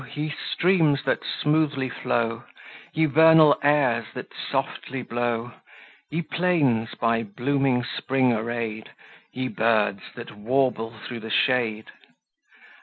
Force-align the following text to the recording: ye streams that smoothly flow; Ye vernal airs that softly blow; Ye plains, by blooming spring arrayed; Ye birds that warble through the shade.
ye 0.15 0.33
streams 0.51 1.03
that 1.03 1.23
smoothly 1.23 1.87
flow; 1.87 2.43
Ye 2.91 3.05
vernal 3.05 3.59
airs 3.61 4.07
that 4.15 4.33
softly 4.33 5.03
blow; 5.03 5.53
Ye 6.09 6.23
plains, 6.23 6.95
by 6.95 7.21
blooming 7.21 7.83
spring 7.83 8.33
arrayed; 8.33 8.89
Ye 9.31 9.47
birds 9.47 10.01
that 10.15 10.31
warble 10.31 10.95
through 11.05 11.19
the 11.19 11.29
shade. 11.29 11.91